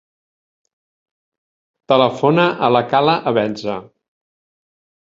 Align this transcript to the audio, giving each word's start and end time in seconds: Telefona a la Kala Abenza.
Telefona 1.95 2.49
a 2.69 2.73
la 2.77 2.85
Kala 2.97 3.19
Abenza. 3.35 3.81